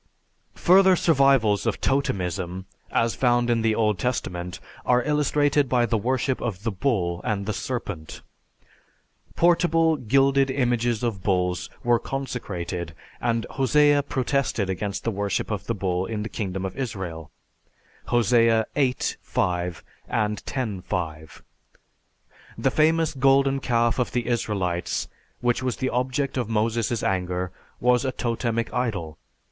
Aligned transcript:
Further 0.55 0.95
survivals 0.95 1.67
of 1.67 1.79
totemism 1.79 2.65
as 2.89 3.13
found 3.13 3.51
in 3.51 3.61
the 3.61 3.75
Old 3.75 3.99
Testament 3.99 4.59
are 4.83 5.03
illustrated 5.03 5.69
by 5.69 5.85
the 5.85 5.95
worship 5.95 6.41
of 6.41 6.63
the 6.63 6.71
bull 6.71 7.21
and 7.23 7.45
the 7.45 7.53
serpent. 7.53 8.23
Portable 9.35 9.97
gilded 9.97 10.49
images 10.49 11.03
of 11.03 11.21
bulls 11.21 11.69
were 11.83 11.99
consecrated 11.99 12.95
and 13.21 13.45
Hosea 13.51 14.01
protested 14.01 14.71
against 14.71 15.03
the 15.03 15.11
worship 15.11 15.51
of 15.51 15.67
the 15.67 15.75
bull 15.75 16.07
in 16.07 16.23
the 16.23 16.29
kingdom 16.29 16.65
of 16.65 16.75
Israel 16.75 17.29
(Hos. 18.05 18.31
VIII, 18.31 18.63
5; 19.21 19.83
X, 20.09 20.81
5). 20.81 21.43
The 22.57 22.71
famous 22.71 23.13
golden 23.13 23.59
calf 23.59 23.99
of 23.99 24.13
the 24.13 24.25
Israelites, 24.27 25.07
which 25.41 25.61
was 25.61 25.77
the 25.77 25.89
object 25.91 26.37
of 26.37 26.49
Moses' 26.49 27.03
anger, 27.03 27.51
was 27.79 28.03
a 28.03 28.11
totemic 28.11 28.73
idol. 28.73 29.19